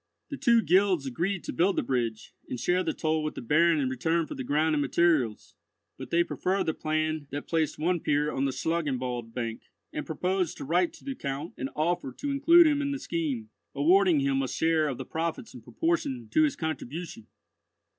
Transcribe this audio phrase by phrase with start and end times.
[0.31, 3.79] The two guilds agreed to build the bridge, and share the toll with the Baron
[3.79, 5.53] in return for the ground and materials;
[5.95, 9.61] but they preferred the plan that placed one pier on the Schlangenwald bank,
[9.93, 13.51] and proposed to write to the Count an offer to include him in the scheme,
[13.75, 17.27] awarding him a share of the profits in proportion to his contribution.